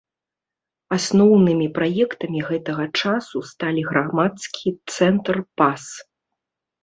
[0.95, 5.83] Асноўнымі праектамі гэтага часу сталі грамадскі цэнтр пас.